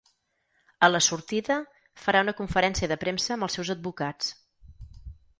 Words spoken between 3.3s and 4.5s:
amb els seus advocats.